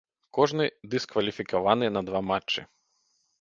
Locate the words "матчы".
2.31-2.65